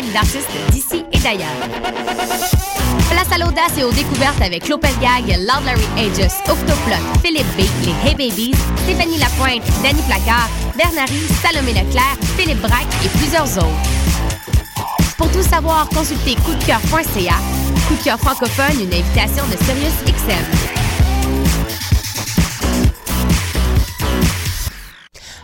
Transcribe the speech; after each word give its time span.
plus 0.00 0.08
de 0.08 0.12
100 0.12 0.12
spectacles 0.12 0.12
d'artistes 0.12 0.72
d'ici 0.72 1.04
et 1.12 1.18
d'ailleurs. 1.18 1.48
Place 3.10 3.32
à 3.32 3.38
l'audace 3.38 3.76
et 3.78 3.84
aux 3.84 3.92
découvertes 3.92 4.40
avec 4.40 4.68
Lopez 4.68 4.88
Gag, 5.00 5.26
Loud 5.38 5.64
Larry 5.64 5.86
Aegis, 5.98 6.34
Octoplot, 6.48 6.96
Philippe 7.22 7.46
B, 7.56 7.62
les 7.84 8.08
Hey 8.08 8.14
Babies, 8.14 8.54
Stéphanie 8.84 9.18
Lapointe, 9.18 9.62
Danny 9.82 10.02
Placard, 10.02 10.48
Bernary, 10.76 11.22
Salomé 11.42 11.72
Leclerc, 11.72 12.16
Philippe 12.36 12.60
Braque 12.60 12.86
et 13.04 13.08
plusieurs 13.18 13.50
autres. 13.58 13.66
Pour 15.16 15.30
tout 15.32 15.42
savoir, 15.42 15.88
consultez 15.88 16.36
coupdecoeur.ca. 16.36 17.34
Coup 17.88 17.94
de 17.94 18.04
cœur 18.04 18.18
francophone, 18.18 18.80
une 18.80 18.94
invitation 18.94 19.44
de 19.46 19.64
Sirius 19.64 19.94
XM. 20.06 20.69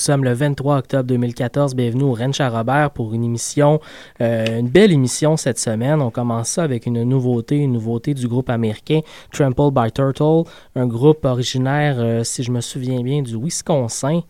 sommes 0.00 0.24
le 0.24 0.32
23 0.32 0.78
octobre 0.78 1.04
2014. 1.04 1.74
Bienvenue 1.74 2.04
au 2.04 2.16
à 2.16 2.48
Robert 2.48 2.90
pour 2.90 3.12
une 3.12 3.22
émission, 3.22 3.80
euh, 4.20 4.58
une 4.58 4.68
belle 4.68 4.92
émission 4.92 5.36
cette 5.36 5.58
semaine. 5.58 6.00
On 6.00 6.10
commence 6.10 6.50
ça 6.50 6.62
avec 6.62 6.86
une 6.86 7.02
nouveauté, 7.02 7.56
une 7.56 7.72
nouveauté 7.72 8.14
du 8.14 8.26
groupe 8.26 8.48
américain 8.48 9.00
Trample 9.32 9.70
by 9.72 9.92
Turtle, 9.92 10.44
un 10.74 10.86
groupe 10.86 11.24
originaire, 11.24 11.96
euh, 11.98 12.24
si 12.24 12.42
je 12.42 12.50
me 12.50 12.60
souviens 12.60 13.02
bien, 13.02 13.22
du 13.22 13.36
Wisconsin. 13.36 14.22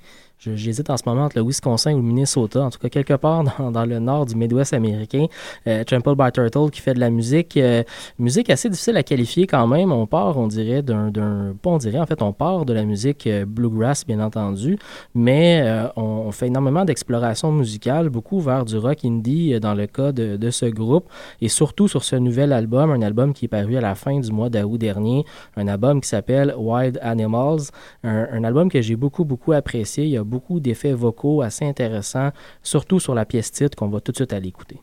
J'hésite 0.42 0.88
en 0.88 0.96
ce 0.96 1.02
moment 1.04 1.24
entre 1.24 1.36
le 1.36 1.44
Wisconsin 1.44 1.92
ou 1.92 1.96
le 1.96 2.02
Minnesota, 2.02 2.62
en 2.62 2.70
tout 2.70 2.78
cas 2.78 2.88
quelque 2.88 3.12
part 3.12 3.44
dans, 3.70 3.84
le 3.84 3.98
nord 3.98 4.24
du 4.24 4.36
Midwest 4.36 4.72
américain. 4.72 5.26
Euh, 5.66 5.84
Trample 5.84 6.14
by 6.16 6.32
Turtle 6.32 6.70
qui 6.70 6.80
fait 6.80 6.94
de 6.94 7.00
la 7.00 7.10
musique, 7.10 7.58
euh, 7.58 7.82
musique 8.18 8.48
assez 8.48 8.70
difficile 8.70 8.96
à 8.96 9.02
qualifier 9.02 9.46
quand 9.46 9.66
même. 9.66 9.92
On 9.92 10.06
part, 10.06 10.38
on 10.38 10.46
dirait, 10.46 10.80
d'un, 10.80 11.12
pas 11.60 11.68
on 11.68 11.76
dirait, 11.76 11.98
en 11.98 12.06
fait, 12.06 12.22
on 12.22 12.32
part 12.32 12.64
de 12.64 12.72
la 12.72 12.84
musique 12.84 13.26
euh, 13.26 13.44
bluegrass, 13.44 14.06
bien 14.06 14.18
entendu, 14.18 14.78
mais 15.14 15.60
euh, 15.62 15.88
on, 15.96 16.30
fait 16.32 16.46
énormément 16.46 16.86
d'exploration 16.86 17.52
musicale, 17.52 18.08
beaucoup 18.08 18.40
vers 18.40 18.64
du 18.64 18.78
rock 18.78 19.04
indie 19.04 19.60
dans 19.60 19.74
le 19.74 19.86
cas 19.86 20.12
de, 20.12 20.36
de, 20.38 20.50
ce 20.50 20.64
groupe, 20.66 21.10
et 21.42 21.48
surtout 21.48 21.86
sur 21.86 22.02
ce 22.02 22.16
nouvel 22.16 22.54
album, 22.54 22.92
un 22.92 23.02
album 23.02 23.34
qui 23.34 23.44
est 23.44 23.48
paru 23.48 23.76
à 23.76 23.82
la 23.82 23.94
fin 23.94 24.18
du 24.18 24.32
mois 24.32 24.48
d'août 24.48 24.78
dernier, 24.78 25.26
un 25.56 25.68
album 25.68 26.00
qui 26.00 26.08
s'appelle 26.08 26.54
Wild 26.56 26.98
Animals, 27.02 27.60
un, 28.04 28.26
un 28.32 28.44
album 28.44 28.70
que 28.70 28.80
j'ai 28.80 28.96
beaucoup, 28.96 29.26
beaucoup 29.26 29.52
apprécié. 29.52 30.18
Beaucoup 30.30 30.60
d'effets 30.60 30.94
vocaux 30.94 31.42
assez 31.42 31.66
intéressants, 31.66 32.30
surtout 32.62 33.00
sur 33.00 33.14
la 33.14 33.26
pièce 33.26 33.50
titre 33.52 33.76
qu'on 33.76 33.88
va 33.88 34.00
tout 34.00 34.12
de 34.12 34.16
suite 34.16 34.32
aller 34.32 34.48
écouter. 34.48 34.80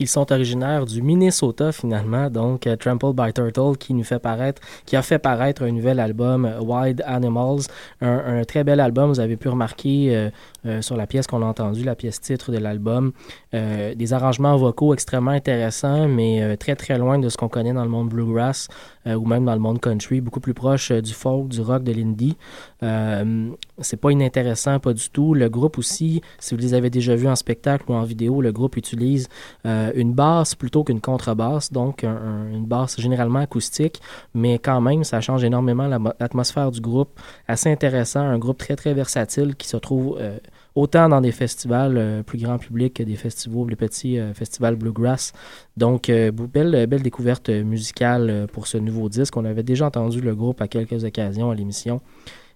Ils 0.00 0.08
sont 0.08 0.32
originaires 0.32 0.86
du 0.86 1.02
Minnesota 1.02 1.72
finalement, 1.72 2.30
donc 2.30 2.64
uh, 2.64 2.74
Trampled 2.74 3.14
by 3.14 3.34
Turtle 3.34 3.76
qui 3.78 3.92
nous 3.92 4.02
fait 4.02 4.18
paraître, 4.18 4.62
qui 4.86 4.96
a 4.96 5.02
fait 5.02 5.18
paraître 5.18 5.62
un 5.62 5.70
nouvel 5.70 6.00
album 6.00 6.46
euh, 6.46 6.58
Wild 6.58 7.02
Animals, 7.06 7.64
un, 8.00 8.42
très 8.44 8.64
bel 8.64 8.80
album. 8.80 9.10
Vous 9.10 9.20
avez 9.20 9.36
pu 9.36 9.50
remarquer 9.50 10.16
euh, 10.16 10.30
euh, 10.64 10.80
sur 10.80 10.96
la 10.96 11.06
pièce 11.06 11.26
qu'on 11.26 11.42
a 11.42 11.44
entendue, 11.44 11.84
la 11.84 11.96
pièce 11.96 12.18
titre 12.18 12.50
de 12.50 12.56
l'album, 12.56 13.12
des 13.52 14.12
arrangements 14.14 14.56
vocaux 14.56 14.94
extrêmement 14.94 15.32
intéressants, 15.32 16.08
mais 16.08 16.56
très 16.56 16.76
très 16.76 16.96
loin 16.96 17.18
de 17.18 17.28
ce 17.28 17.36
qu'on 17.36 17.48
connaît 17.48 17.72
dans 17.74 17.82
le 17.82 17.90
monde 17.90 18.08
bluegrass 18.08 18.68
ou 19.06 19.26
même 19.26 19.44
dans 19.44 19.54
le 19.54 19.60
monde 19.60 19.80
country, 19.80 20.20
beaucoup 20.20 20.40
plus 20.40 20.54
proche 20.54 20.92
du 20.92 21.12
folk, 21.12 21.48
du 21.48 21.60
rock, 21.60 21.82
de 21.82 21.92
l'indie. 21.92 22.36
C'est 22.80 24.00
pas 24.00 24.10
inintéressant, 24.10 24.78
pas 24.78 24.92
du 24.92 25.08
tout. 25.10 25.34
Le 25.34 25.48
groupe 25.48 25.78
aussi, 25.78 26.20
si 26.38 26.54
vous 26.54 26.60
les 26.60 26.74
avez 26.74 26.90
déjà 26.90 27.14
vus 27.14 27.28
en 27.28 27.36
spectacle 27.36 27.84
ou 27.88 27.94
en 27.94 28.02
vidéo, 28.02 28.40
le 28.40 28.52
groupe 28.52 28.76
utilise 28.76 29.28
une 29.64 30.12
basse 30.12 30.54
plutôt 30.54 30.84
qu'une 30.84 31.00
contrebasse, 31.00 31.72
donc 31.72 32.04
une 32.04 32.64
basse 32.64 33.00
généralement 33.00 33.40
acoustique, 33.40 34.00
mais 34.34 34.58
quand 34.58 34.80
même, 34.80 35.04
ça 35.04 35.20
change 35.20 35.44
énormément 35.44 35.88
l'atmosphère 35.88 36.70
du 36.70 36.80
groupe. 36.80 37.20
Assez 37.48 37.70
intéressant, 37.70 38.20
un 38.20 38.38
groupe 38.38 38.58
très 38.58 38.76
très 38.76 38.94
versatile 38.94 39.54
qui 39.56 39.68
se 39.68 39.76
trouve 39.76 40.16
euh, 40.20 40.38
autant 40.74 41.08
dans 41.08 41.20
des 41.20 41.32
festivals 41.32 41.96
euh, 41.96 42.22
plus 42.22 42.38
grand 42.38 42.58
public 42.58 42.94
que 42.94 43.02
des 43.02 43.16
festivals, 43.16 43.68
les 43.68 43.76
petits 43.76 44.18
euh, 44.18 44.32
festivals 44.34 44.76
bluegrass. 44.76 45.32
Donc, 45.76 46.10
belle, 46.10 46.86
belle 46.86 47.02
découverte 47.02 47.48
musicale 47.48 48.46
pour 48.52 48.66
ce 48.66 48.76
nouveau 48.76 49.08
disque. 49.08 49.36
On 49.36 49.44
avait 49.46 49.62
déjà 49.62 49.86
entendu 49.86 50.20
le 50.20 50.34
groupe 50.34 50.60
à 50.60 50.68
quelques 50.68 51.04
occasions 51.04 51.50
à 51.50 51.54
l'émission. 51.54 52.02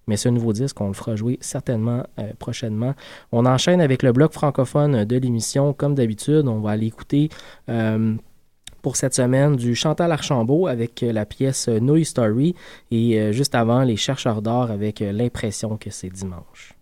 Mais 0.06 0.16
ce 0.16 0.28
nouveau 0.28 0.52
disque, 0.52 0.80
on 0.80 0.88
le 0.88 0.94
fera 0.94 1.16
jouer 1.16 1.38
certainement 1.40 2.04
euh, 2.18 2.32
prochainement. 2.38 2.94
On 3.32 3.46
enchaîne 3.46 3.80
avec 3.80 4.02
le 4.02 4.12
bloc 4.12 4.32
francophone 4.32 5.04
de 5.04 5.16
l'émission. 5.16 5.72
Comme 5.72 5.94
d'habitude, 5.94 6.46
on 6.46 6.60
va 6.60 6.70
aller 6.72 6.86
écouter 6.86 7.28
euh, 7.68 8.14
pour 8.82 8.96
cette 8.96 9.14
semaine 9.14 9.56
du 9.56 9.74
Chantal 9.74 10.12
Archambault 10.12 10.66
avec 10.66 11.00
la 11.00 11.24
pièce 11.24 11.68
No 11.68 12.02
Story 12.04 12.54
et 12.90 13.18
euh, 13.18 13.32
juste 13.32 13.54
avant 13.54 13.82
les 13.82 13.96
chercheurs 13.96 14.42
d'or 14.42 14.70
avec 14.70 15.00
l'impression 15.00 15.76
que 15.76 15.90
c'est 15.90 16.10
dimanche. 16.10 16.74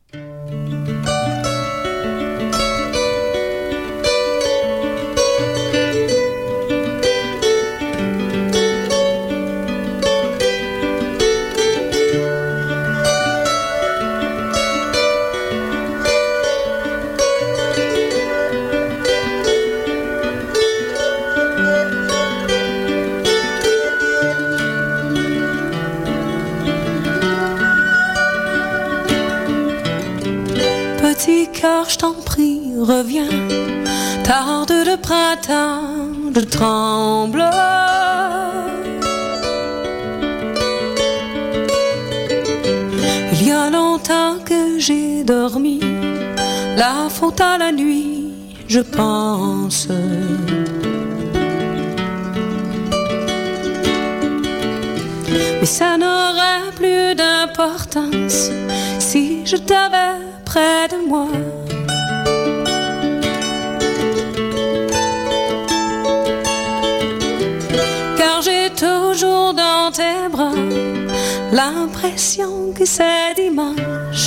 Car 31.52 31.88
je 31.88 31.98
t'en 31.98 32.14
prie, 32.14 32.60
reviens. 32.78 33.28
Tarde 34.24 34.72
le 34.72 34.96
printemps, 34.96 36.32
je 36.34 36.40
tremble. 36.40 37.44
Il 43.32 43.46
y 43.46 43.50
a 43.52 43.70
longtemps 43.70 44.38
que 44.44 44.78
j'ai 44.78 45.22
dormi, 45.22 45.80
la 46.76 47.08
faute 47.08 47.40
à 47.40 47.56
la 47.58 47.70
nuit, 47.70 48.32
je 48.66 48.80
pense. 48.80 49.88
Mais 55.60 55.66
ça 55.66 55.96
n'aurait 55.96 56.72
plus 56.74 57.14
d'importance 57.14 58.50
si 58.98 59.46
je 59.46 59.56
t'avais 59.56 60.31
près 60.52 60.86
de 60.94 60.98
moi. 61.08 61.28
Car 68.18 68.42
j'ai 68.46 68.68
toujours 68.86 69.54
dans 69.54 69.90
tes 69.98 70.28
bras 70.30 70.62
l'impression 71.52 72.52
que 72.76 72.84
c'est 72.84 73.32
dimanche. 73.42 74.26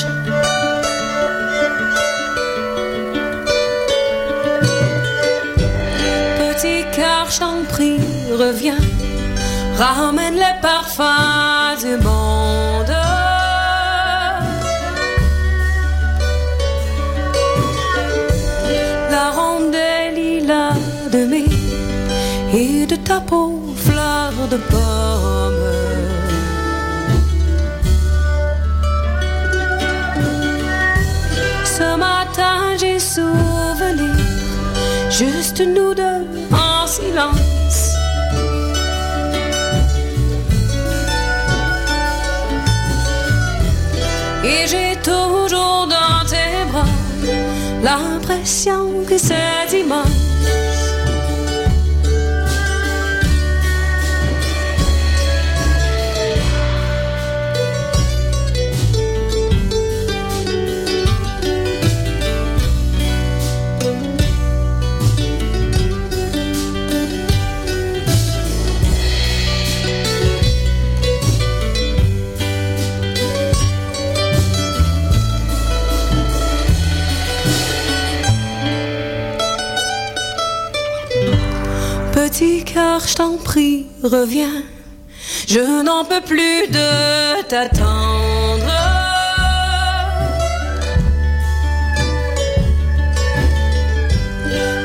Petit 6.39 6.81
cœur 6.97 7.27
prie, 7.73 7.99
reviens, 8.43 8.83
ramène 9.77 10.37
les 10.45 10.55
parfums 10.61 11.77
du 11.83 11.93
monde. 12.03 13.04
Et 22.53 22.85
de 22.85 22.95
ta 22.95 23.21
peau 23.21 23.61
fleur 23.75 24.33
de 24.49 24.57
pomme. 24.57 25.65
Ce 31.63 31.95
matin 31.97 32.59
j'ai 32.79 32.99
souvenir, 32.99 34.15
juste 35.09 35.61
nous 35.61 35.93
deux 35.93 36.21
en 36.51 36.85
silence. 36.85 37.95
Et 44.43 44.67
j'ai 44.67 44.95
toujours 45.01 45.87
dans 45.87 46.25
tes 46.27 46.71
bras 46.71 46.85
l'impression 47.83 49.03
que 49.07 49.17
c'est 49.17 49.67
dimanche. 49.69 50.24
Je 83.03 83.13
t'en 83.13 83.35
prie, 83.37 83.87
reviens. 84.03 84.63
Je 85.47 85.83
n'en 85.83 86.05
peux 86.05 86.21
plus 86.21 86.67
de 86.69 87.41
t'attendre. 87.43 88.71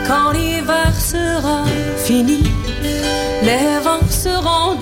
Quand 0.09 0.33
l'hiver 0.33 0.93
sera 0.99 1.65
fini, 1.97 2.43
les 3.43 3.79
vents 3.85 4.09
seront 4.11 4.75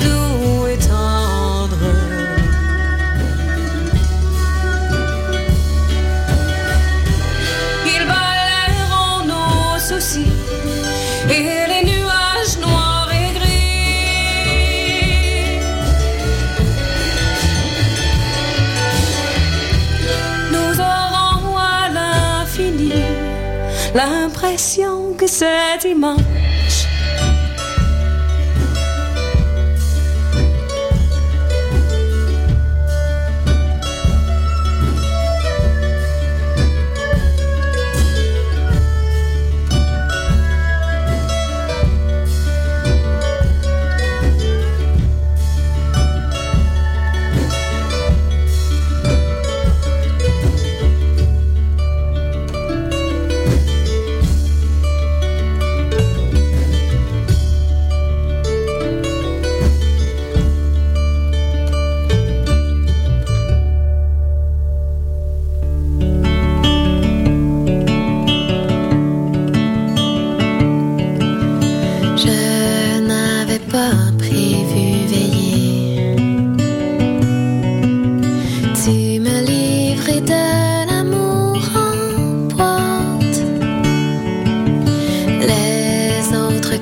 l'impression 24.40 25.14
que 25.14 25.26
c'est 25.26 25.78
dimanche. 25.82 26.27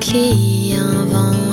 Autres 0.08 0.36
clients 0.36 1.45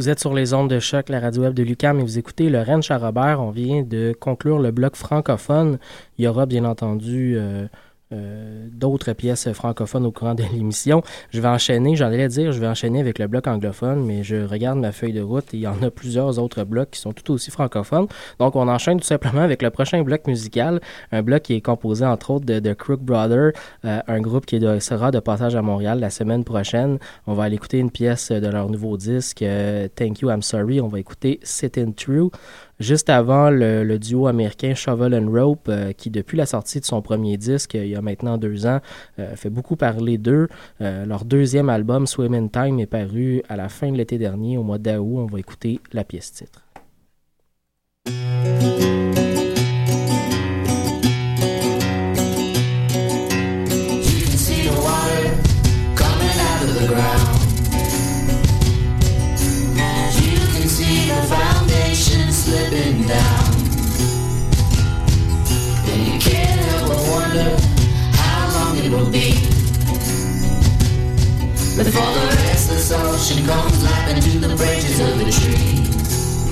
Vous 0.00 0.08
êtes 0.08 0.18
sur 0.18 0.32
les 0.32 0.54
ondes 0.54 0.70
de 0.70 0.80
choc, 0.80 1.10
la 1.10 1.20
radio 1.20 1.42
web 1.42 1.52
de 1.52 1.62
Lucam, 1.62 2.00
et 2.00 2.02
vous 2.02 2.16
écoutez 2.16 2.48
Lorraine 2.48 2.82
Charrobert. 2.82 3.38
On 3.38 3.50
vient 3.50 3.82
de 3.82 4.16
conclure 4.18 4.58
le 4.58 4.70
bloc 4.70 4.96
francophone. 4.96 5.78
Il 6.16 6.24
y 6.24 6.26
aura 6.26 6.46
bien 6.46 6.64
entendu 6.64 7.34
euh, 7.36 7.66
euh, 8.12 8.66
d'autres 8.72 9.12
pièces 9.12 9.52
francophones 9.52 10.04
au 10.04 10.10
courant 10.10 10.34
de 10.34 10.42
l'émission. 10.52 11.02
Je 11.30 11.40
vais 11.40 11.48
enchaîner, 11.48 11.94
j'allais 11.94 12.26
dire, 12.26 12.50
je 12.50 12.58
vais 12.58 12.66
enchaîner 12.66 12.98
avec 12.98 13.18
le 13.18 13.28
bloc 13.28 13.46
anglophone, 13.46 14.04
mais 14.04 14.24
je 14.24 14.44
regarde 14.44 14.78
ma 14.78 14.90
feuille 14.90 15.12
de 15.12 15.20
route 15.20 15.54
et 15.54 15.58
il 15.58 15.60
y 15.60 15.68
en 15.68 15.80
a 15.82 15.90
plusieurs 15.90 16.38
autres 16.38 16.64
blocs 16.64 16.90
qui 16.90 17.00
sont 17.00 17.12
tout 17.12 17.32
aussi 17.32 17.50
francophones. 17.50 18.08
Donc, 18.38 18.56
on 18.56 18.66
enchaîne 18.68 18.98
tout 18.98 19.06
simplement 19.06 19.42
avec 19.42 19.62
le 19.62 19.70
prochain 19.70 20.02
bloc 20.02 20.26
musical, 20.26 20.80
un 21.12 21.22
bloc 21.22 21.42
qui 21.42 21.54
est 21.54 21.60
composé 21.60 22.04
entre 22.04 22.30
autres 22.30 22.46
de, 22.46 22.72
Crook 22.72 23.00
Brother, 23.00 23.52
euh, 23.84 24.00
un 24.06 24.20
groupe 24.20 24.46
qui 24.46 24.60
sera 24.80 25.10
de 25.10 25.20
passage 25.20 25.54
à 25.54 25.62
Montréal 25.62 26.00
la 26.00 26.10
semaine 26.10 26.44
prochaine. 26.44 26.98
On 27.26 27.34
va 27.34 27.44
aller 27.44 27.56
écouter 27.56 27.78
une 27.78 27.90
pièce 27.90 28.32
de 28.32 28.48
leur 28.48 28.68
nouveau 28.68 28.96
disque, 28.96 29.42
euh, 29.42 29.88
Thank 29.94 30.20
You, 30.20 30.30
I'm 30.30 30.42
Sorry. 30.42 30.80
On 30.80 30.88
va 30.88 30.98
écouter 30.98 31.38
Sitting 31.42 31.94
True. 31.94 32.30
Juste 32.80 33.10
avant, 33.10 33.50
le, 33.50 33.98
duo 33.98 34.26
américain 34.26 34.74
Shovel 34.74 35.14
and 35.14 35.30
Rope, 35.30 35.68
euh, 35.68 35.92
qui 35.92 36.08
depuis 36.08 36.38
la 36.38 36.46
sortie 36.46 36.80
de 36.80 36.86
son 36.86 37.02
premier 37.02 37.36
disque, 37.36 37.74
il 37.74 37.88
y 37.88 37.94
a 37.94 38.00
maintenant 38.00 38.38
deux 38.38 38.66
ans, 38.66 38.80
euh, 39.18 39.36
fait 39.36 39.50
beaucoup 39.50 39.76
parler 39.76 40.16
d'eux. 40.16 40.48
Euh, 40.80 41.04
leur 41.04 41.26
deuxième 41.26 41.68
album, 41.68 42.06
Swim 42.06 42.32
in 42.32 42.48
Time, 42.48 42.80
est 42.80 42.86
paru 42.86 43.42
à 43.50 43.56
la 43.56 43.68
fin 43.68 43.92
de 43.92 43.98
l'été 43.98 44.16
dernier, 44.16 44.56
au 44.56 44.62
mois 44.62 44.78
d'août. 44.78 45.18
On 45.18 45.26
va 45.26 45.38
écouter 45.38 45.78
la 45.92 46.04
pièce 46.04 46.32
titre. 46.32 46.64
Before 71.80 72.12
the 72.12 72.26
restless 72.44 72.92
ocean 72.92 73.46
comes 73.46 73.82
lapping 73.82 74.20
to 74.20 74.38
the 74.38 74.54
branches 74.54 75.00
of 75.00 75.16
the 75.16 75.24
trees 75.32 76.44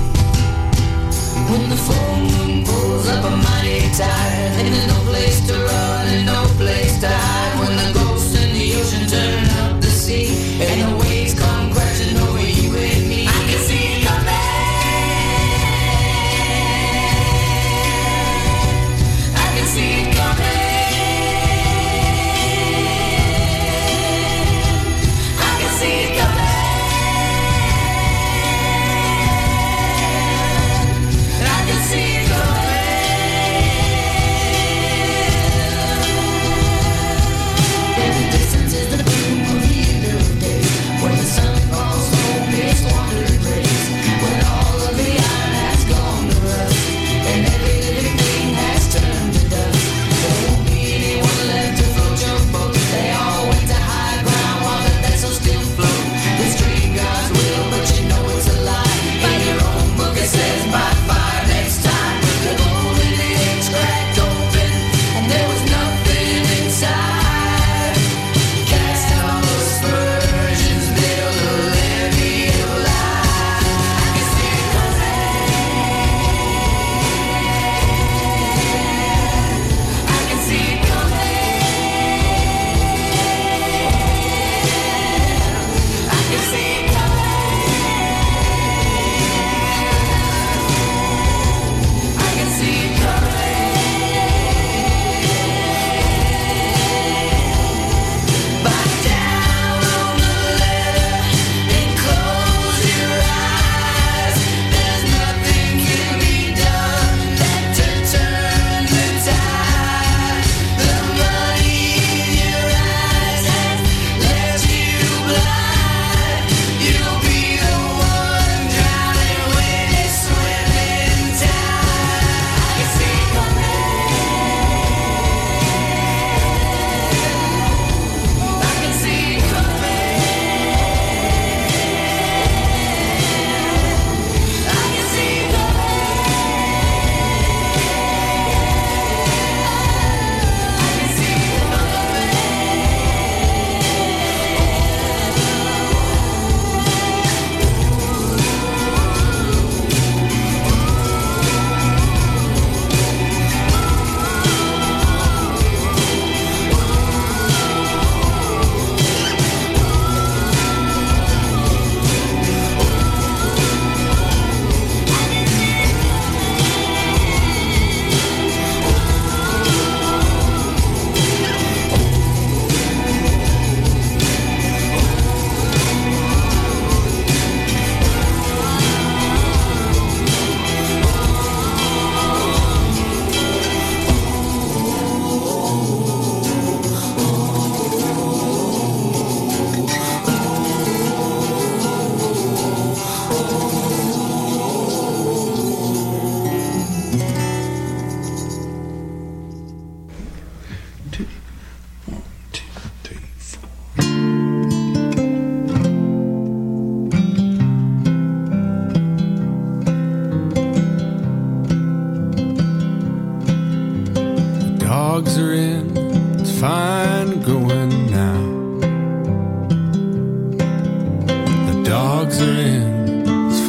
When 1.51 1.69
the 1.69 1.77
full 1.77 2.15
moon 2.17 2.65
pulls 2.65 3.07
up 3.07 3.23
a 3.23 3.35
mighty 3.37 3.81
tide 3.93 4.57
And 4.57 4.73
there's 4.73 4.87
no 4.87 4.99
place 5.05 5.45
to 5.45 5.53
run 5.53 6.07
and 6.07 6.25
no 6.25 6.45
place 6.57 6.99
to 7.01 7.09
hide 7.09 7.59
When 7.59 7.77
the 7.77 7.99
ghosts 7.99 8.33
in 8.41 8.53
the 8.55 8.73
ocean 8.81 9.07
turn 9.07 9.45
up 9.61 9.79
the 9.79 9.91
sea 9.91 10.63
And 10.63 10.81
the 10.81 10.97
waves 10.97 11.18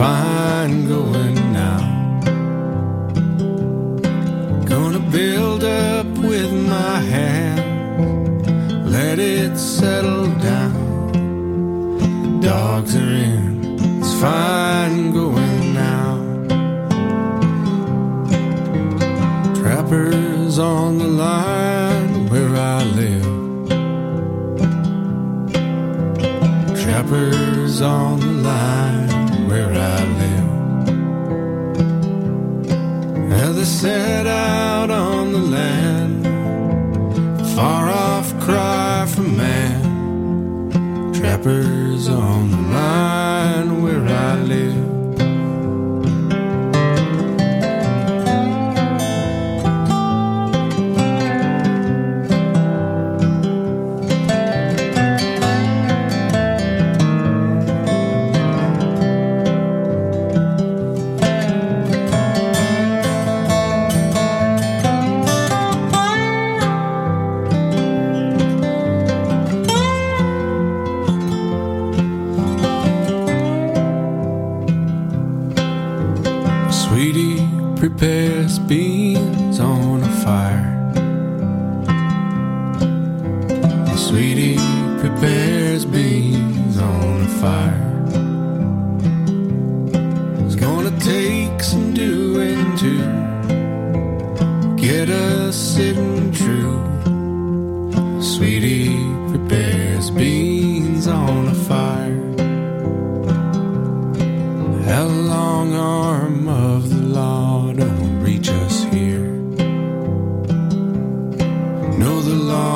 find 0.01 0.40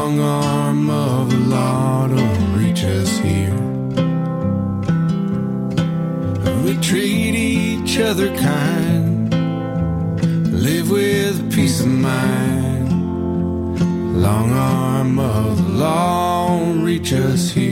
long 0.05 0.21
arm 0.21 0.91
of 0.91 1.31
the 1.31 1.39
law 1.57 2.07
don't 2.07 2.63
reach 2.63 2.85
us 2.85 3.17
here. 3.21 3.57
We 6.63 6.77
treat 6.83 7.35
each 7.35 7.99
other 7.99 8.29
kind, 8.37 9.33
live 10.53 10.91
with 10.91 11.51
peace 11.55 11.81
of 11.81 11.87
mind. 11.87 12.91
Long 14.21 14.53
arm 14.53 15.19
of 15.19 15.57
the 15.57 15.71
law 15.71 16.49
won't 16.51 16.85
reach 16.85 17.15
us 17.15 17.51
here. 17.51 17.64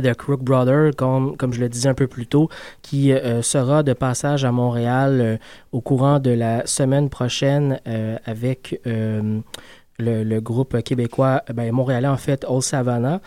The 0.00 0.14
Crook 0.14 0.42
Brother, 0.42 0.90
comme, 0.96 1.36
comme 1.36 1.52
je 1.52 1.60
le 1.60 1.68
disais 1.68 1.88
un 1.88 1.94
peu 1.94 2.06
plus 2.06 2.26
tôt, 2.26 2.48
qui 2.82 3.12
euh, 3.12 3.42
sera 3.42 3.82
de 3.82 3.92
passage 3.92 4.44
à 4.44 4.52
Montréal 4.52 5.20
euh, 5.20 5.36
au 5.72 5.80
courant 5.80 6.18
de 6.18 6.30
la 6.30 6.66
semaine 6.66 7.08
prochaine 7.08 7.80
euh, 7.86 8.16
avec 8.24 8.80
le, 9.98 10.40
groupe 10.40 10.82
québécois, 10.82 11.42
ben, 11.52 11.70
montréalais 11.72 12.08
en 12.08 12.16
fait, 12.16 12.44
Old 12.48 12.62
Savannah. 12.62 13.20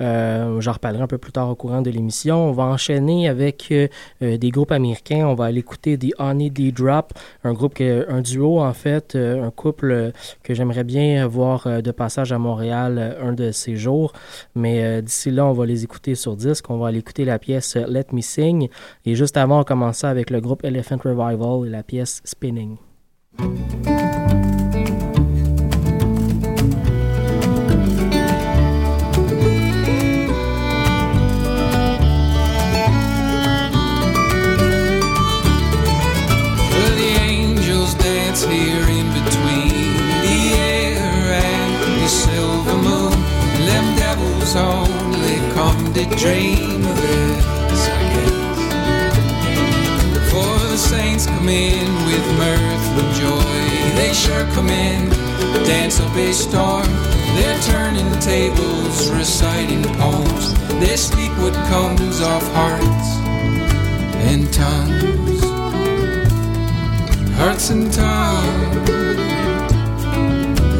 Euh, 0.00 0.60
J'en 0.60 0.72
reparlerai 0.72 1.02
un 1.02 1.06
peu 1.06 1.18
plus 1.18 1.32
tard 1.32 1.48
au 1.48 1.54
courant 1.54 1.82
de 1.82 1.90
l'émission. 1.90 2.48
On 2.48 2.52
va 2.52 2.64
enchaîner 2.64 3.28
avec 3.28 3.68
euh, 3.70 3.88
euh, 4.22 4.36
des 4.36 4.50
groupes 4.50 4.72
américains. 4.72 5.26
On 5.26 5.34
va 5.34 5.46
aller 5.46 5.60
écouter 5.60 5.98
The 5.98 6.12
Honey 6.18 6.50
D 6.50 6.72
Drop, 6.72 7.12
un 7.44 7.52
groupe, 7.52 7.80
un 7.80 8.20
duo 8.20 8.60
en 8.60 8.72
fait, 8.72 9.14
euh, 9.14 9.44
un 9.44 9.50
couple 9.50 10.12
que 10.42 10.54
j'aimerais 10.54 10.84
bien 10.84 11.26
voir 11.26 11.82
de 11.82 11.90
passage 11.90 12.32
à 12.32 12.38
Montréal 12.38 13.16
un 13.20 13.32
de 13.32 13.50
ces 13.52 13.76
jours. 13.76 14.12
Mais 14.54 15.02
d'ici 15.02 15.30
là, 15.30 15.46
on 15.46 15.52
va 15.52 15.66
les 15.66 15.84
écouter 15.84 16.14
sur 16.14 16.36
disque. 16.36 16.70
On 16.70 16.78
va 16.78 16.88
aller 16.88 16.98
écouter 16.98 17.24
la 17.24 17.38
pièce 17.38 17.76
Let 17.76 18.06
Me 18.12 18.20
Sing. 18.20 18.68
Et 19.04 19.14
juste 19.14 19.36
avant, 19.36 19.60
on 19.60 19.64
commençait 19.64 20.06
avec 20.06 20.30
le 20.30 20.40
groupe 20.40 20.64
Elephant 20.64 20.98
Revival 21.02 21.66
et 21.66 21.70
la 21.70 21.82
pièce 21.82 22.20
Spinning. 22.24 22.76
Dream 46.16 46.84
of 46.84 46.96
this, 47.00 47.88
I 47.88 48.02
guess. 48.12 48.58
For 50.30 50.58
the 50.68 50.76
saints 50.76 51.26
come 51.26 51.48
in 51.48 51.86
with 52.06 52.26
mirth 52.38 52.86
and 53.00 53.14
joy. 53.14 53.60
They 53.96 54.12
sure 54.12 54.44
come 54.54 54.68
in, 54.68 55.08
dance 55.64 56.00
up 56.00 56.14
a 56.16 56.32
storm. 56.32 56.88
They're 57.36 57.60
turning 57.62 58.10
tables, 58.20 59.10
reciting 59.10 59.82
poems. 60.00 60.54
They 60.80 60.96
speak 60.96 61.30
what 61.38 61.54
comes 61.68 62.20
off 62.20 62.46
hearts 62.52 63.08
and 64.28 64.52
tongues 64.52 65.42
hearts 67.42 67.70
in 67.70 67.90
town, 67.90 68.86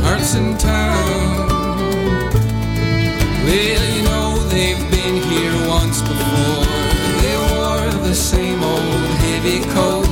hearts 0.04 0.34
in 0.36 0.56
town. 0.58 1.48
Well, 3.44 3.81
they 7.22 7.36
wore 7.50 7.90
the 8.08 8.14
same 8.14 8.62
old 8.62 9.10
heavy 9.26 9.60
coat. 9.74 10.06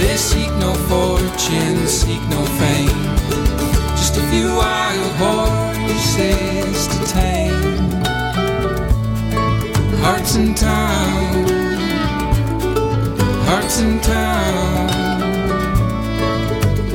They 0.00 0.16
seek 0.16 0.50
no 0.58 0.72
fortune, 0.90 1.86
seek 1.86 2.22
no 2.28 2.42
fame. 2.60 3.02
Just 3.96 4.16
a 4.16 4.22
few 4.30 4.48
wild 4.48 5.12
horses 5.22 6.88
to 6.92 6.98
tame. 7.12 7.74
Hearts 10.02 10.36
in 10.36 10.54
town, 10.54 11.46
hearts 13.48 13.80
in 13.80 14.00
town. 14.00 14.88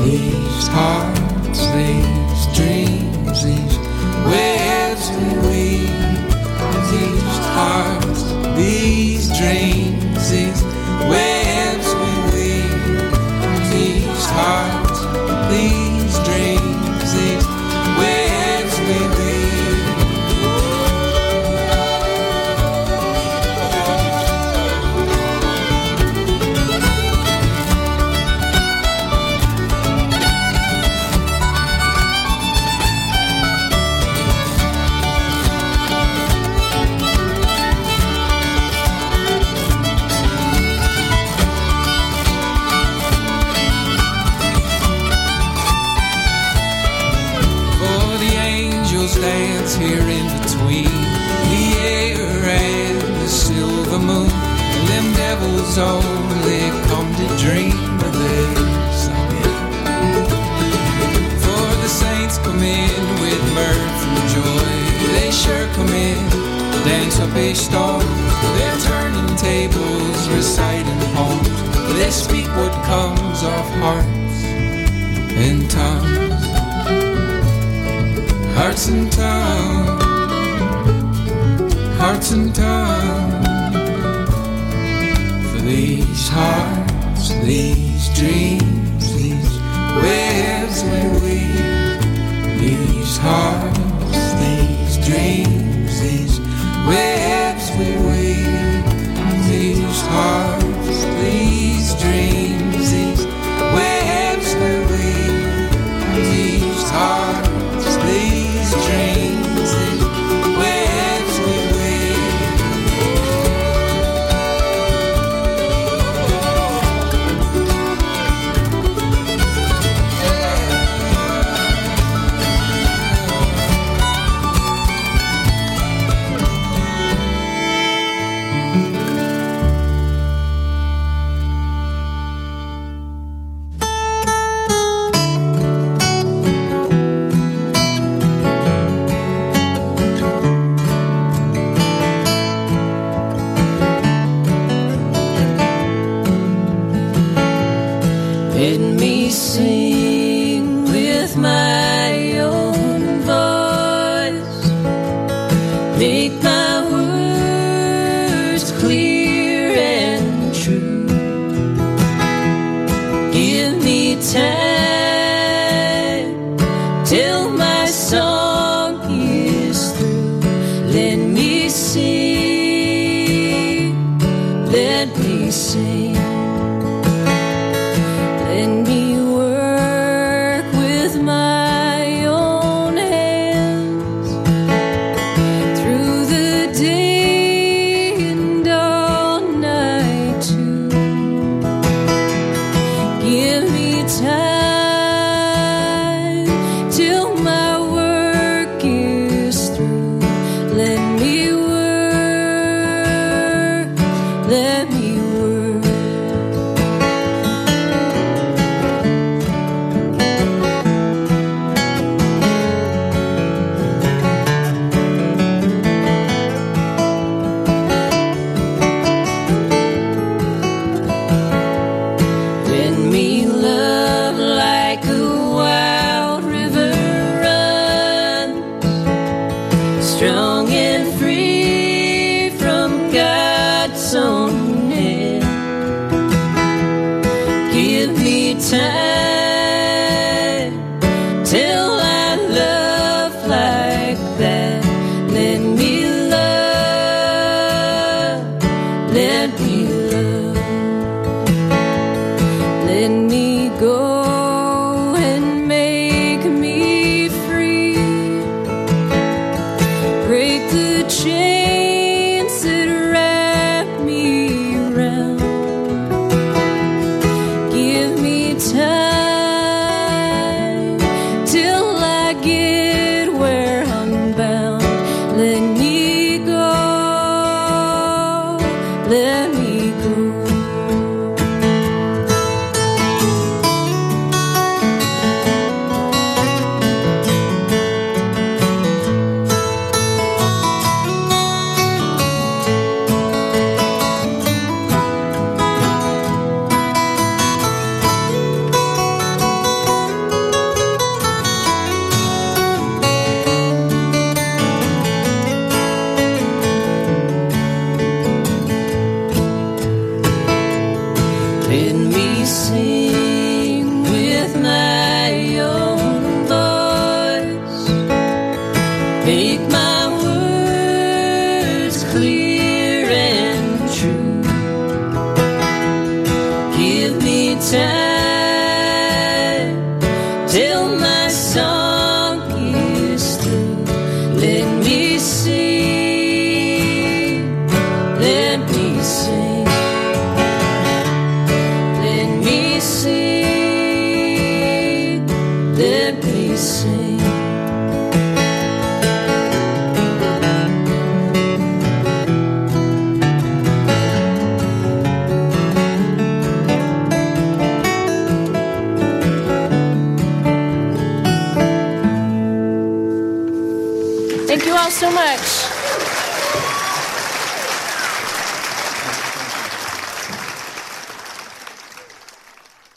These 0.04 0.68
hearts 0.68 1.19
roses. 3.42 3.76
Where 4.26 4.69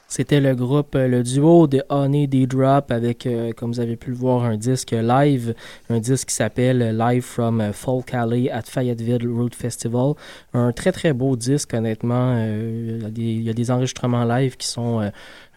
C'était 0.08 0.40
le 0.40 0.54
groupe, 0.54 0.94
euh, 0.94 1.08
le 1.08 1.24
duo 1.24 1.66
de 1.66 1.82
Honey 1.90 2.28
D 2.28 2.46
Drop 2.46 2.92
avec, 2.92 3.26
euh, 3.26 3.52
comme 3.52 3.72
vous 3.72 3.80
avez 3.80 3.96
pu 3.96 4.12
le 4.12 4.16
voir, 4.16 4.44
un 4.44 4.58
disque 4.58 4.92
live, 4.92 5.56
un 5.90 5.98
disque 5.98 6.28
qui 6.28 6.36
s'appelle 6.36 6.96
Live 6.96 7.24
from 7.24 7.60
euh, 7.60 7.74
Folk 7.74 8.14
Alley 8.14 8.48
at 8.52 8.62
Fayetteville 8.62 9.28
Road 9.28 9.56
Festival. 9.56 10.14
Un 10.54 10.72
très 10.72 10.92
très 10.92 11.14
beau 11.14 11.36
disque, 11.36 11.74
honnêtement. 11.74 12.38
Il 12.38 13.42
y 13.42 13.50
a 13.50 13.54
des- 13.54 13.72
enregistrements 13.72 14.24
live 14.24 14.56
qui 14.56 14.68
sont 14.68 15.12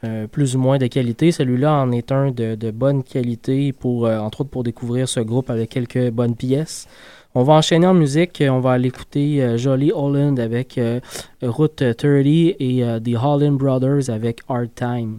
euh, 0.04 0.26
plus 0.26 0.56
ou 0.56 0.58
moins 0.58 0.78
de 0.78 0.86
qualité. 0.86 1.32
Celui-là 1.32 1.72
en 1.72 1.90
est 1.92 2.12
un 2.12 2.30
de, 2.30 2.70
bonne 2.70 3.02
qualité, 3.02 3.72
pour, 3.72 4.06
euh, 4.06 4.18
entre 4.18 4.42
autres 4.42 4.50
pour 4.50 4.62
découvrir 4.62 5.08
ce 5.08 5.20
groupe 5.20 5.50
avec 5.50 5.70
quelques 5.70 6.10
bonnes 6.10 6.36
pièces. 6.36 6.86
On 7.34 7.42
va 7.42 7.54
enchaîner 7.54 7.86
en 7.86 7.94
musique. 7.94 8.42
On 8.48 8.60
va 8.60 8.72
aller 8.72 8.88
écouter 8.88 9.42
euh, 9.42 9.58
Jolly 9.58 9.92
Holland 9.92 10.38
avec 10.38 10.78
euh, 10.78 11.00
Route 11.42 11.82
30 11.96 12.26
et 12.26 12.84
The 13.04 13.16
Holland 13.22 13.58
Brothers 13.58 14.08
avec 14.10 14.40
Hard 14.48 14.70
Time. 14.74 15.18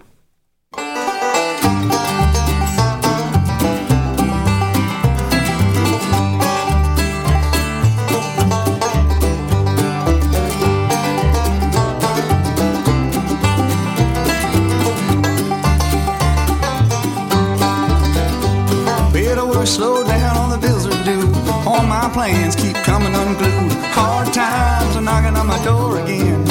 Plans 22.17 22.55
keep 22.55 22.75
coming 22.77 23.13
unglued. 23.13 23.71
Hard 23.93 24.33
times 24.33 24.95
are 24.95 25.05
knocking 25.09 25.35
on 25.37 25.45
my 25.45 25.59
door 25.63 26.01
again. 26.01 26.41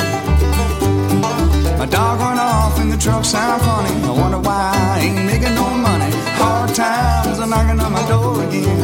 My 1.80 1.86
dog 1.86 2.20
went 2.20 2.38
off 2.38 2.78
and 2.78 2.88
the 2.92 2.96
truck 2.96 3.24
sound 3.24 3.60
funny. 3.62 3.94
I 4.10 4.12
wonder 4.22 4.38
why 4.38 4.62
I 4.94 5.00
ain't 5.06 5.26
making 5.26 5.56
no 5.56 5.66
money. 5.88 6.12
Hard 6.38 6.72
times 6.72 7.40
are 7.40 7.50
knocking 7.52 7.80
on 7.80 7.90
my 7.98 8.04
door 8.06 8.44
again. 8.46 8.80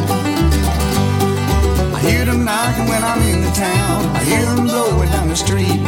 I 1.95 1.99
hear 2.07 2.25
them 2.25 2.43
knocking 2.43 2.87
when 2.91 3.01
I'm 3.01 3.21
in 3.31 3.39
the 3.47 3.53
town. 3.65 3.99
I 4.19 4.21
hear 4.29 4.43
them 4.49 4.65
blowing 4.67 5.09
down 5.15 5.29
the 5.29 5.37
street. 5.37 5.79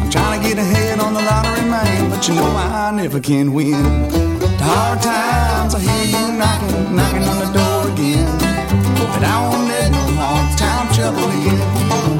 I'm 0.00 0.10
trying 0.10 0.34
to 0.38 0.48
get 0.48 0.58
ahead 0.58 1.00
on 1.00 1.12
the 1.12 1.22
lottery 1.22 1.66
man, 1.74 2.08
but 2.08 2.28
you 2.28 2.34
know 2.36 2.52
I 2.54 2.92
never 2.94 3.18
can 3.18 3.52
win. 3.52 3.82
The 4.60 4.66
hard 4.72 5.02
times, 5.02 5.74
I 5.74 5.80
hear 5.88 6.04
you 6.14 6.24
knocking, 6.38 6.94
knocking 6.94 7.24
on 7.32 7.38
the 7.44 7.50
door 7.58 7.80
again. 7.92 8.30
But 9.10 9.24
I 9.24 9.36
won't 9.42 9.66
let 9.72 10.05
time 10.56 10.88
trouble 10.94 11.30
in. 11.30 12.15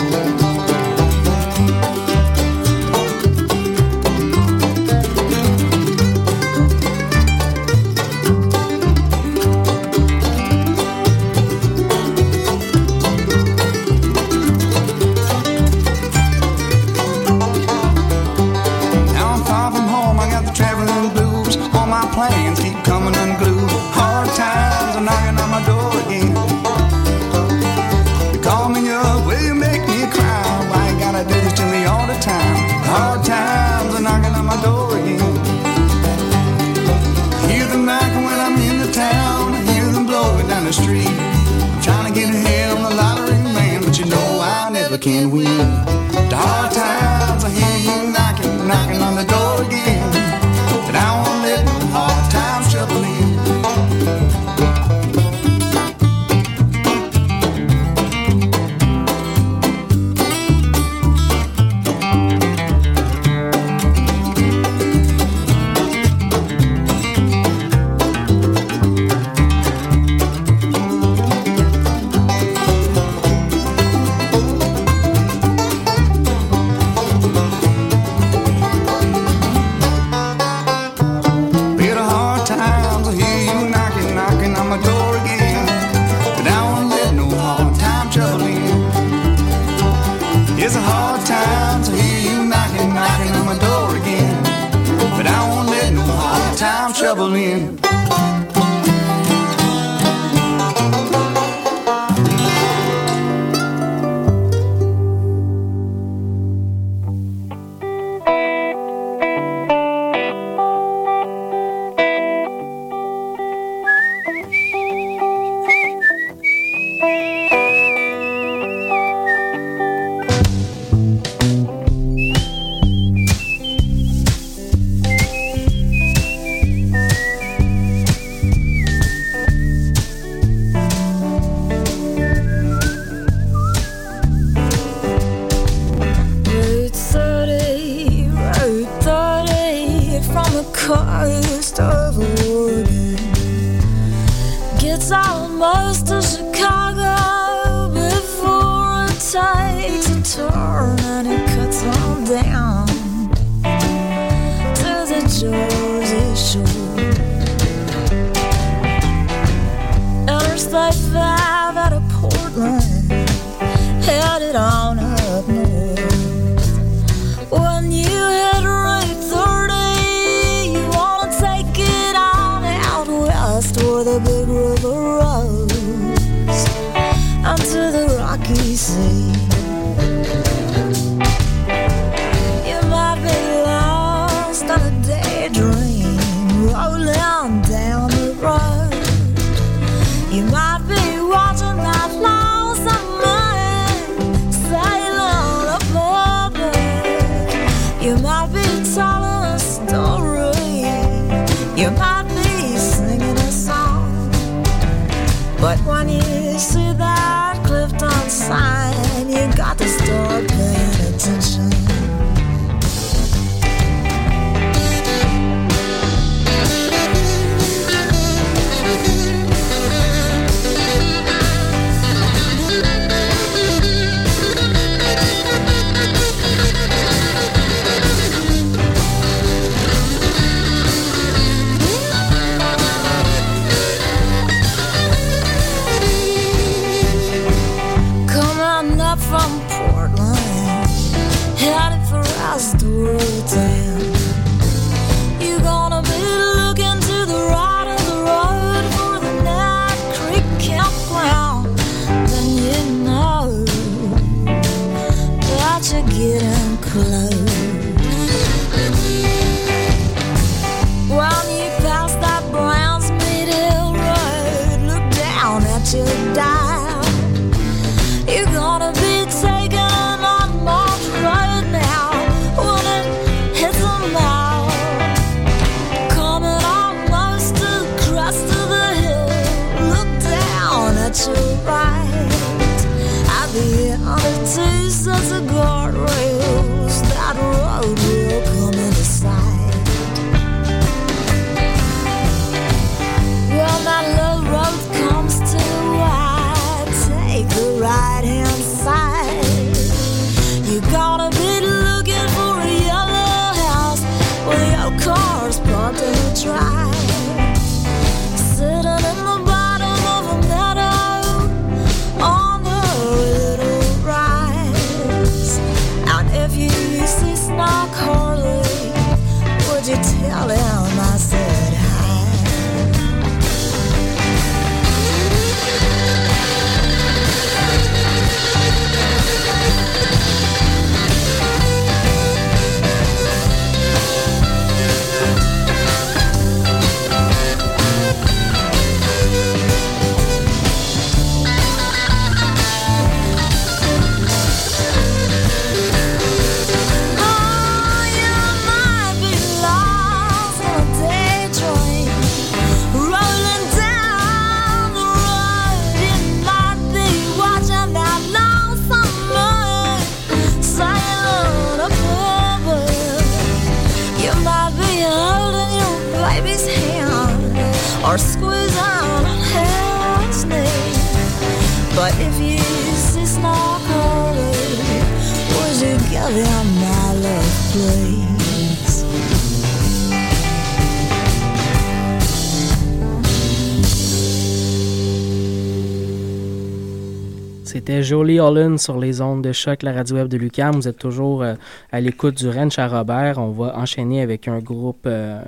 C'était 387.64 388.02
Jolie 388.02 388.40
Holland 388.40 388.76
sur 388.80 388.98
les 388.98 389.20
ondes 389.20 389.42
de 389.42 389.52
choc, 389.52 389.84
la 389.84 389.92
radio 389.92 390.16
web 390.16 390.26
de 390.26 390.36
Lucam. 390.36 390.74
Vous 390.74 390.88
êtes 390.88 390.98
toujours 390.98 391.44
euh, 391.44 391.54
à 391.92 392.00
l'écoute 392.00 392.34
du 392.34 392.48
Ranch 392.48 392.76
à 392.80 392.88
Robert. 392.88 393.38
On 393.38 393.52
va 393.52 393.78
enchaîner 393.78 394.20
avec 394.20 394.48
un 394.48 394.58
groupe, 394.58 395.04
euh, 395.06 395.40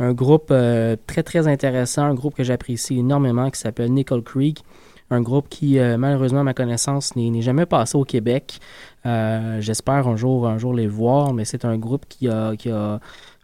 un 0.00 0.12
groupe 0.12 0.48
euh, 0.50 0.96
très 1.06 1.22
très 1.22 1.48
intéressant, 1.48 2.02
un 2.02 2.14
groupe 2.14 2.34
que 2.34 2.44
j'apprécie 2.44 2.98
énormément 2.98 3.48
qui 3.50 3.58
s'appelle 3.58 3.90
Nickel 3.90 4.20
Creek. 4.20 4.62
Un 5.08 5.22
groupe 5.22 5.48
qui, 5.48 5.78
malheureusement, 5.78 6.40
à 6.40 6.42
ma 6.42 6.52
connaissance, 6.52 7.14
n'est 7.14 7.40
jamais 7.40 7.64
passé 7.64 7.96
au 7.96 8.02
Québec. 8.02 8.58
Euh, 9.06 9.60
J'espère 9.60 10.08
un 10.08 10.16
jour, 10.16 10.46
un 10.48 10.58
jour 10.58 10.74
les 10.74 10.88
voir, 10.88 11.32
mais 11.32 11.44
c'est 11.44 11.64
un 11.64 11.78
groupe 11.78 12.06
qui 12.08 12.28
a, 12.28 12.56
qui 12.56 12.70
a 12.70 13.00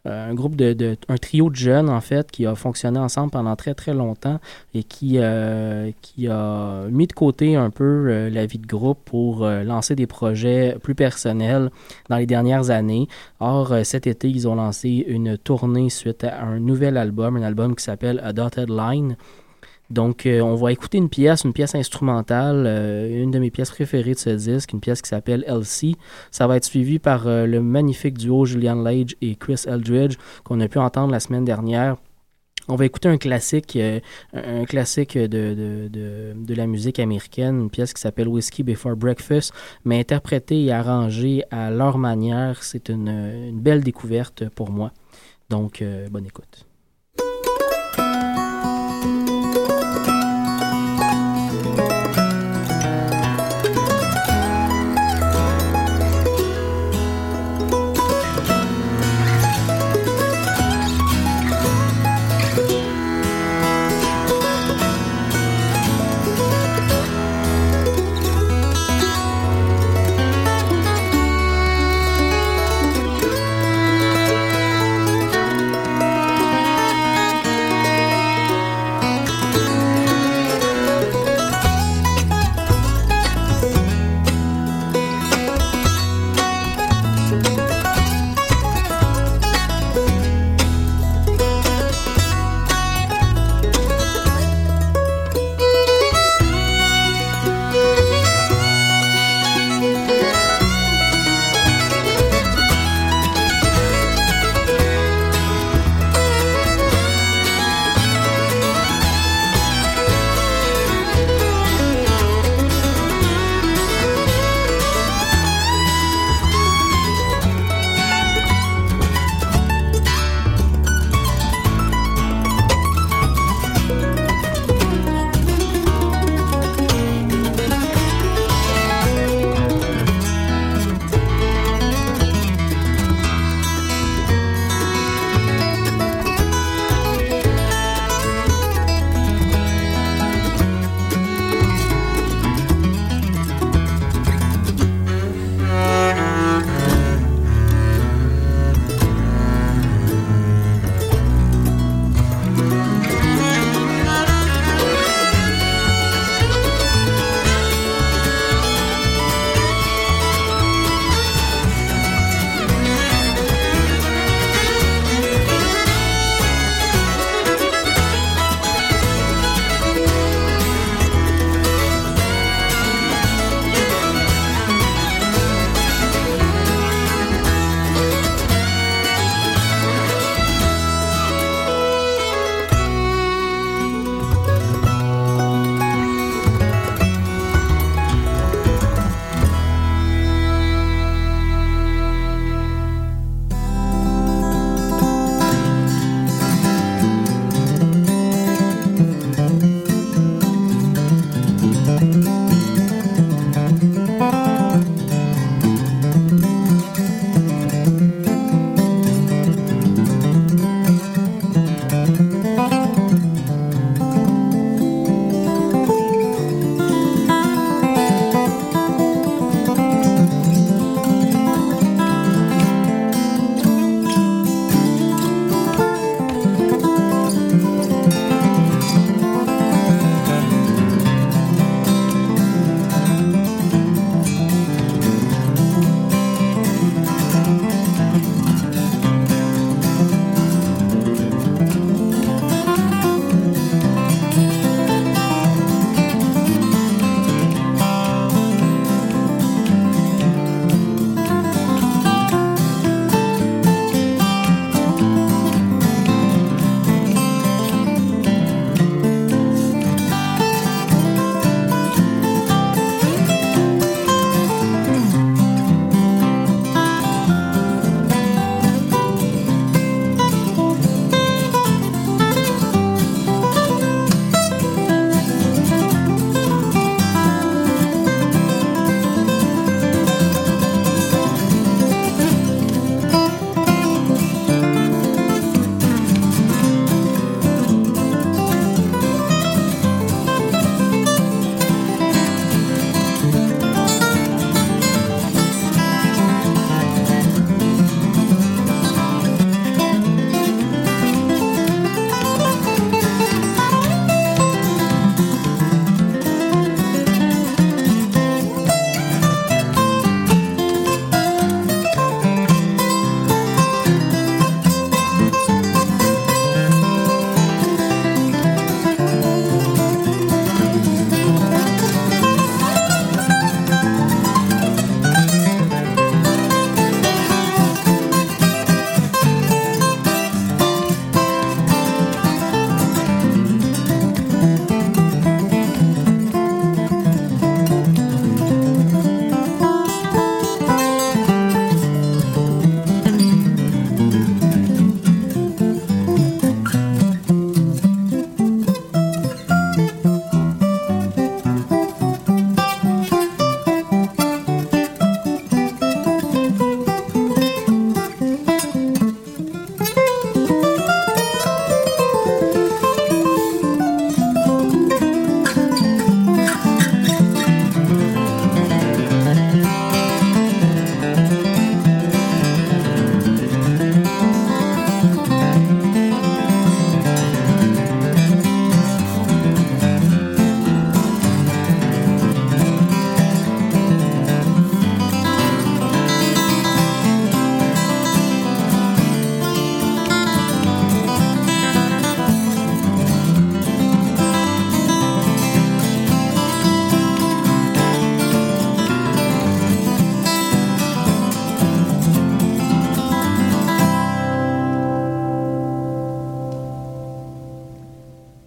euh, 0.06 0.30
un 0.30 0.34
groupe 0.34 0.56
de, 0.56 0.96
un 1.08 1.16
trio 1.16 1.48
de 1.48 1.54
jeunes 1.54 1.88
en 1.88 2.00
fait 2.00 2.28
qui 2.32 2.44
a 2.44 2.56
fonctionné 2.56 2.98
ensemble 2.98 3.30
pendant 3.30 3.54
très 3.54 3.72
très 3.72 3.94
longtemps 3.94 4.40
et 4.74 4.82
qui 4.82 5.18
euh, 5.18 5.92
qui 6.02 6.26
a 6.26 6.86
mis 6.90 7.06
de 7.06 7.12
côté 7.12 7.54
un 7.54 7.70
peu 7.70 8.28
la 8.28 8.46
vie 8.46 8.58
de 8.58 8.66
groupe 8.66 8.98
pour 9.04 9.46
lancer 9.46 9.94
des 9.94 10.08
projets 10.08 10.76
plus 10.82 10.96
personnels 10.96 11.70
dans 12.08 12.16
les 12.16 12.26
dernières 12.26 12.70
années. 12.70 13.06
Or 13.38 13.72
cet 13.84 14.08
été 14.08 14.28
ils 14.28 14.48
ont 14.48 14.56
lancé 14.56 15.04
une 15.06 15.38
tournée 15.38 15.88
suite 15.88 16.24
à 16.24 16.42
un 16.42 16.58
nouvel 16.58 16.96
album, 16.96 17.36
un 17.36 17.42
album 17.42 17.76
qui 17.76 17.84
s'appelle 17.84 18.20
A 18.24 18.32
Dotted 18.32 18.70
Line. 18.70 19.16
Donc, 19.92 20.24
euh, 20.24 20.40
on 20.40 20.54
va 20.54 20.72
écouter 20.72 20.96
une 20.96 21.10
pièce, 21.10 21.44
une 21.44 21.52
pièce 21.52 21.74
instrumentale, 21.74 22.64
euh, 22.66 23.22
une 23.22 23.30
de 23.30 23.38
mes 23.38 23.50
pièces 23.50 23.70
préférées 23.70 24.14
de 24.14 24.18
ce 24.18 24.30
disque, 24.30 24.72
une 24.72 24.80
pièce 24.80 25.02
qui 25.02 25.10
s'appelle 25.10 25.44
Elsie. 25.46 25.96
Ça 26.30 26.46
va 26.46 26.56
être 26.56 26.64
suivi 26.64 26.98
par 26.98 27.26
euh, 27.26 27.44
le 27.44 27.60
magnifique 27.60 28.16
duo 28.16 28.46
Julian 28.46 28.76
Lage 28.76 29.14
et 29.20 29.34
Chris 29.36 29.64
Eldridge 29.66 30.16
qu'on 30.44 30.60
a 30.60 30.68
pu 30.68 30.78
entendre 30.78 31.12
la 31.12 31.20
semaine 31.20 31.44
dernière. 31.44 31.96
On 32.68 32.76
va 32.76 32.86
écouter 32.86 33.08
un 33.08 33.18
classique, 33.18 33.76
un 34.32 34.64
classique 34.64 35.18
de, 35.18 35.28
de, 35.28 36.32
de, 36.32 36.54
la 36.54 36.68
musique 36.68 37.00
américaine, 37.00 37.60
une 37.60 37.70
pièce 37.70 37.92
qui 37.92 38.00
s'appelle 38.00 38.28
Whiskey 38.28 38.62
Before 38.62 38.94
Breakfast, 38.96 39.52
mais 39.84 39.98
interprétée 39.98 40.64
et 40.64 40.72
arrangée 40.72 41.42
à 41.50 41.72
leur 41.72 41.98
manière. 41.98 42.62
C'est 42.62 42.88
une, 42.88 43.60
belle 43.60 43.82
découverte 43.82 44.48
pour 44.50 44.70
moi. 44.70 44.92
Donc, 45.50 45.82
bonne 46.12 46.24
écoute. 46.24 46.64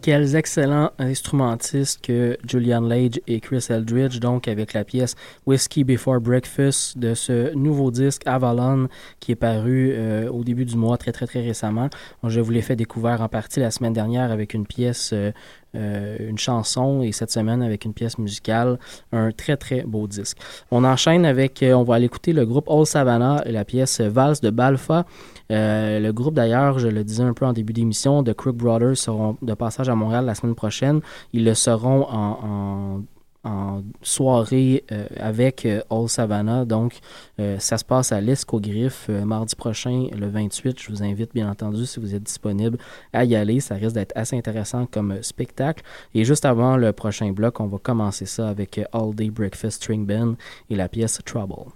Quels 0.05 0.35
excellents 0.35 0.91
instrumentistes 0.99 1.99
que 1.99 2.37
Julian 2.47 2.81
Lage 2.81 3.19
et 3.25 3.39
Chris 3.39 3.65
Eldridge, 3.71 4.19
donc 4.19 4.47
avec 4.47 4.73
la 4.73 4.83
pièce 4.83 5.15
Whiskey 5.47 5.83
Before 5.83 6.21
Breakfast 6.21 6.99
de 6.99 7.15
ce 7.15 7.55
nouveau 7.55 7.89
disque 7.89 8.21
Avalon 8.27 8.87
qui 9.19 9.31
est 9.31 9.35
paru 9.35 9.93
euh, 9.95 10.29
au 10.29 10.43
début 10.43 10.65
du 10.65 10.75
mois 10.75 10.99
très 10.99 11.11
très 11.11 11.25
très 11.25 11.41
récemment. 11.41 11.89
Je 12.23 12.39
vous 12.39 12.51
l'ai 12.51 12.61
fait 12.61 12.75
découvrir 12.75 13.19
en 13.21 13.29
partie 13.29 13.59
la 13.59 13.71
semaine 13.71 13.93
dernière 13.93 14.31
avec 14.31 14.53
une 14.53 14.67
pièce, 14.67 15.09
euh, 15.11 15.31
euh, 15.75 16.17
une 16.19 16.37
chanson 16.37 17.01
et 17.01 17.11
cette 17.11 17.31
semaine 17.31 17.61
avec 17.61 17.85
une 17.85 17.93
pièce 17.93 18.17
musicale. 18.17 18.79
Un 19.11 19.31
très 19.31 19.57
très 19.57 19.83
beau 19.83 20.07
disque. 20.07 20.37
On 20.71 20.83
enchaîne 20.83 21.25
avec, 21.25 21.61
euh, 21.63 21.73
on 21.73 21.83
va 21.83 21.95
aller 21.95 22.05
écouter 22.05 22.33
le 22.33 22.45
groupe 22.45 22.65
Old 22.67 22.87
Savannah 22.87 23.43
et 23.45 23.51
la 23.51 23.65
pièce 23.65 24.01
Valse 24.01 24.41
de 24.41 24.49
Balfa. 24.49 25.05
Euh, 25.51 25.99
le 25.99 26.11
groupe 26.13 26.33
d'ailleurs, 26.33 26.79
je 26.79 26.87
le 26.87 27.03
disais 27.03 27.23
un 27.23 27.33
peu 27.33 27.45
en 27.45 27.53
début 27.53 27.73
d'émission, 27.73 28.23
de 28.23 28.33
Crook 28.33 28.55
Brothers 28.55 28.97
seront 28.97 29.37
de 29.41 29.53
passage 29.53 29.89
à 29.89 29.95
Montréal 29.95 30.25
la 30.25 30.35
semaine 30.35 30.55
prochaine. 30.55 31.01
Ils 31.33 31.45
le 31.45 31.53
seront 31.53 32.07
en, 32.09 33.01
en 33.45 33.83
soirée 34.01 34.83
euh, 34.91 35.05
avec 35.17 35.65
euh, 35.65 35.81
All 35.89 36.09
Savannah. 36.09 36.65
Donc, 36.65 36.99
euh, 37.39 37.57
ça 37.59 37.77
se 37.77 37.85
passe 37.85 38.11
à 38.11 38.19
l'Esco 38.19 38.59
Griffe 38.59 39.05
euh, 39.09 39.23
mardi 39.23 39.55
prochain, 39.55 40.07
le 40.17 40.27
28. 40.27 40.81
Je 40.81 40.89
vous 40.89 41.03
invite, 41.03 41.33
bien 41.33 41.49
entendu, 41.49 41.85
si 41.85 41.99
vous 41.99 42.15
êtes 42.15 42.23
disponible, 42.23 42.77
à 43.13 43.23
y 43.23 43.35
aller. 43.35 43.59
Ça 43.59 43.75
risque 43.75 43.93
d'être 43.95 44.13
assez 44.15 44.35
intéressant 44.35 44.87
comme 44.87 45.11
euh, 45.11 45.21
spectacle. 45.21 45.83
Et 46.13 46.25
juste 46.25 46.45
avant 46.45 46.75
le 46.75 46.91
prochain 46.91 47.31
bloc, 47.31 47.59
on 47.59 47.67
va 47.67 47.77
commencer 47.77 48.25
ça 48.25 48.49
avec 48.49 48.77
euh, 48.77 48.83
All 48.91 49.13
Day 49.13 49.29
Breakfast 49.29 49.83
String 49.83 50.05
Band 50.05 50.33
et 50.69 50.75
la 50.75 50.89
pièce 50.89 51.19
Trouble. 51.23 51.71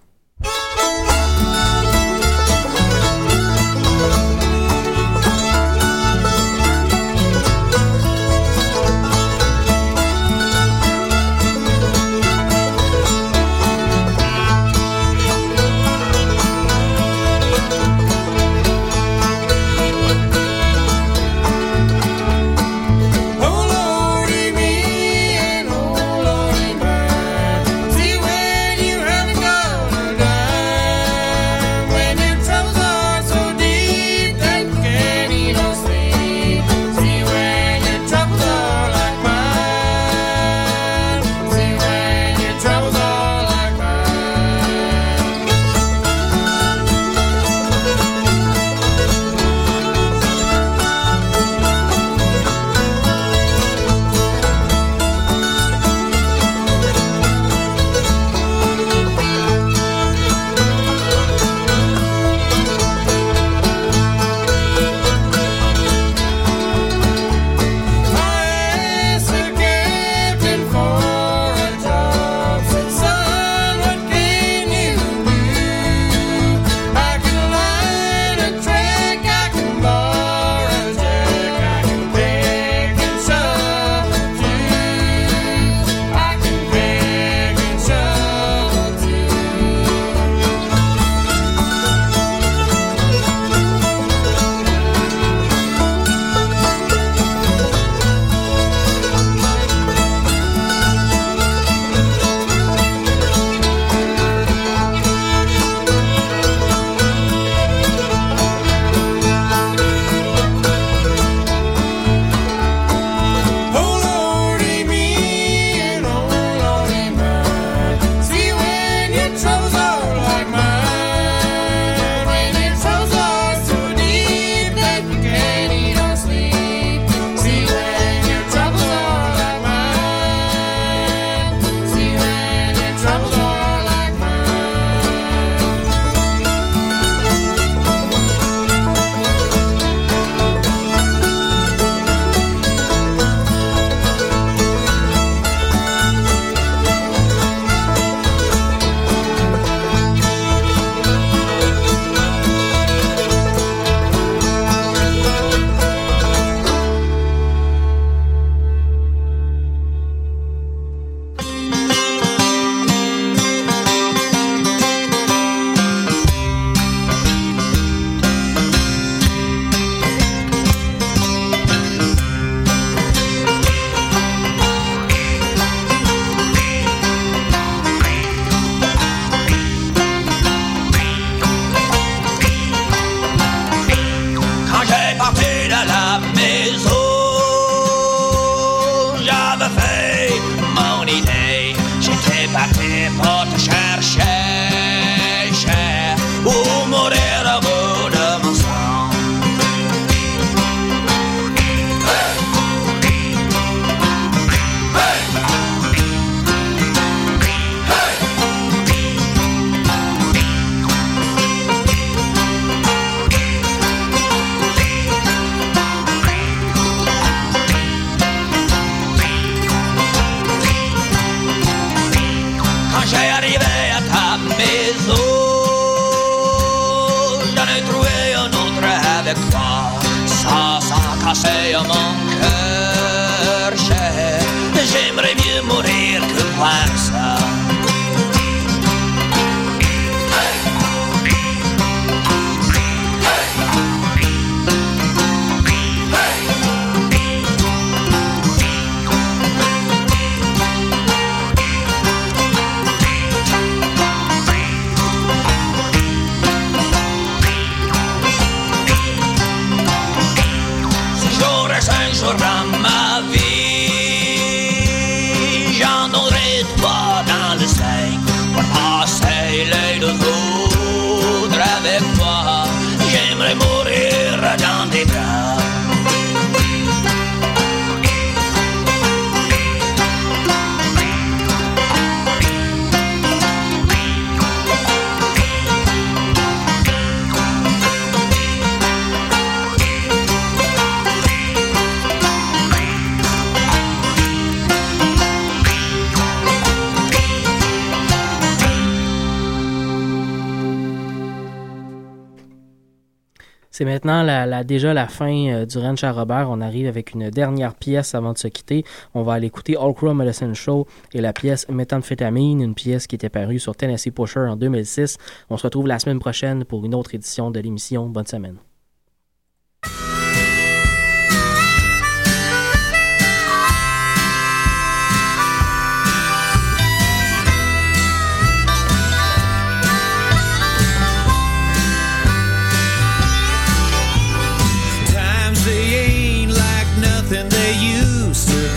C'est 303.80 303.86
maintenant 303.86 304.25
déjà 304.65 304.93
la 304.93 305.07
fin 305.07 305.47
euh, 305.47 305.65
du 305.65 305.77
Ranch 305.77 306.03
à 306.03 306.11
Robert. 306.11 306.49
On 306.51 306.59
arrive 306.59 306.86
avec 306.86 307.13
une 307.13 307.30
dernière 307.30 307.75
pièce 307.75 308.13
avant 308.13 308.34
de 308.34 308.38
se 308.38 308.49
quitter. 308.49 308.84
On 309.13 309.23
va 309.23 309.36
aller 309.36 309.47
écouter 309.47 309.77
All 309.80 309.93
Crow 309.93 310.13
Medicine 310.13 310.53
Show 310.53 310.86
et 311.13 311.21
la 311.21 311.32
pièce 311.32 311.65
Methamphétamine, 311.69 312.59
une 312.59 312.75
pièce 312.75 313.07
qui 313.07 313.15
était 313.15 313.30
parue 313.30 313.57
sur 313.57 313.77
Tennessee 313.77 314.11
Pusher 314.11 314.41
en 314.49 314.57
2006. 314.57 315.17
On 315.49 315.55
se 315.55 315.63
retrouve 315.63 315.88
la 315.88 315.97
semaine 315.97 316.19
prochaine 316.19 316.65
pour 316.65 316.84
une 316.84 316.93
autre 316.93 317.15
édition 317.15 317.51
de 317.51 317.59
l'émission. 317.61 318.07
Bonne 318.07 318.27
semaine. 318.27 318.57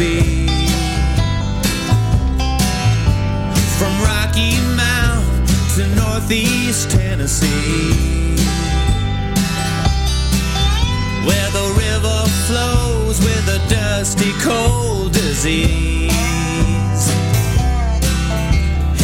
Be. 0.03 0.47
From 3.79 3.95
Rocky 4.03 4.53
Mount 4.81 5.49
to 5.75 5.83
Northeast 6.03 6.91
Tennessee, 6.91 8.37
where 11.27 11.51
the 11.59 11.67
river 11.85 12.21
flows 12.47 13.17
with 13.27 13.57
a 13.59 13.61
dusty 13.69 14.33
cold 14.47 15.13
disease. 15.13 17.05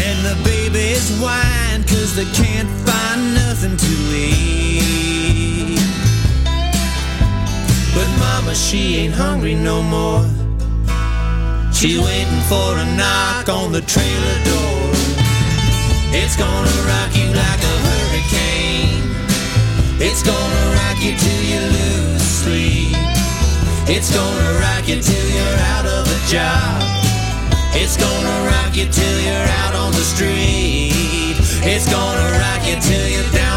And 0.07 0.19
the 0.29 0.37
babies 0.45 1.07
whine 1.21 1.83
cause 1.85 2.17
they 2.17 2.29
can't 2.43 2.71
find 2.87 3.35
nothing 3.35 3.77
to 3.87 3.95
eat. 4.15 5.81
But 7.95 8.09
mama, 8.19 8.55
she 8.55 8.97
ain't 8.97 9.15
hungry 9.15 9.55
no 9.55 9.83
more. 9.83 10.48
She's 11.79 12.01
waiting 12.01 12.43
for 12.51 12.77
a 12.77 12.85
knock 12.97 13.49
on 13.49 13.71
the 13.71 13.81
trailer 13.83 14.39
door. 14.43 14.91
It's 16.11 16.35
gonna 16.35 16.77
rock 16.91 17.15
you 17.15 17.31
like 17.31 17.63
a 17.63 17.77
hurricane. 17.87 19.07
It's 20.03 20.25
gonna 20.25 20.75
rock 20.75 20.99
you 20.99 21.15
till 21.15 21.43
you 21.47 21.61
lose 21.79 22.23
sleep. 22.43 22.99
It's 23.87 24.11
gonna 24.13 24.59
rock 24.59 24.89
you 24.89 25.01
till 25.01 25.29
you're 25.31 25.61
out 25.79 25.87
of 25.87 26.03
a 26.03 26.19
job. 26.27 26.83
It's 27.79 27.97
gonna 27.97 28.51
rock 28.51 28.75
you 28.75 28.87
till 28.91 29.21
you're 29.21 29.49
out 29.63 29.77
on 29.77 29.93
the 29.93 30.03
street. 30.03 31.39
It's 31.63 31.87
gonna 31.87 32.39
rock 32.43 32.67
you 32.67 32.75
till 32.83 33.09
you're 33.09 33.31
down 33.31 33.48